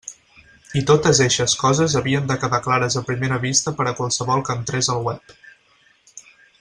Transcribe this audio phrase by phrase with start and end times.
[0.79, 4.57] I totes eixes coses havien de quedar clares a primera vista per a qualsevol que
[4.63, 5.37] entrés al web.